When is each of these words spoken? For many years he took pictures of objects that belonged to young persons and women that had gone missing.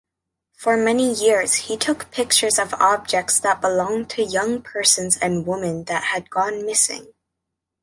For 0.55 0.77
many 0.77 1.13
years 1.13 1.53
he 1.53 1.77
took 1.77 2.09
pictures 2.09 2.57
of 2.57 2.73
objects 2.73 3.39
that 3.41 3.61
belonged 3.61 4.09
to 4.09 4.23
young 4.23 4.63
persons 4.63 5.15
and 5.19 5.45
women 5.45 5.83
that 5.83 6.05
had 6.05 6.31
gone 6.31 6.65
missing. 6.65 7.13